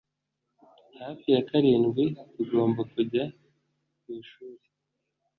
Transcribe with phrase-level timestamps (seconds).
[0.99, 2.03] Hafi ya karindwi
[2.33, 3.23] Tugomba kujya
[4.01, 4.63] ku ishuri